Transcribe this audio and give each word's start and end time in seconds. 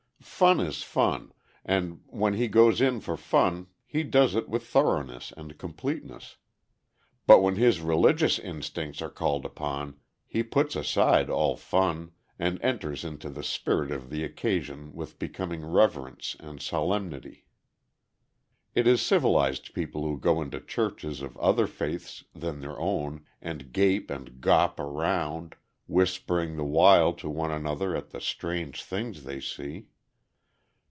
Fun 0.23 0.59
is 0.59 0.81
fun, 0.81 1.33
and 1.63 2.01
when 2.07 2.33
he 2.33 2.47
goes 2.47 2.81
in 2.81 2.99
for 2.99 3.15
fun 3.15 3.67
he 3.85 4.01
does 4.03 4.33
it 4.33 4.49
with 4.49 4.65
thoroughness 4.65 5.31
and 5.35 5.57
completeness; 5.57 6.37
but 7.27 7.41
when 7.41 7.57
his 7.57 7.79
religious 7.79 8.39
instincts 8.39 9.01
are 9.03 9.09
called 9.11 9.45
upon, 9.45 9.99
he 10.25 10.41
puts 10.41 10.75
aside 10.75 11.29
all 11.29 11.55
fun, 11.55 12.11
and 12.39 12.59
enters 12.63 13.03
into 13.03 13.29
the 13.29 13.43
spirit 13.43 13.91
of 13.91 14.09
the 14.09 14.23
occasion 14.23 14.93
with 14.93 15.19
becoming 15.19 15.63
reverence 15.63 16.35
and 16.39 16.59
solemnity. 16.59 17.45
It 18.73 18.87
is 18.87 19.01
civilized 19.01 19.73
people 19.75 20.03
who 20.03 20.19
go 20.19 20.41
into 20.41 20.59
churches 20.59 21.21
of 21.21 21.37
other 21.37 21.67
faiths 21.67 22.23
than 22.33 22.61
their 22.61 22.79
own 22.79 23.25
and 23.43 23.71
gape 23.71 24.09
and 24.09 24.39
"gawp" 24.41 24.79
around, 24.79 25.55
whispering 25.87 26.57
the 26.57 26.63
while 26.63 27.13
to 27.13 27.29
one 27.29 27.51
another 27.51 27.95
at 27.95 28.09
the 28.09 28.21
strange 28.21 28.83
things 28.83 29.23
they 29.23 29.39
see. 29.39 29.87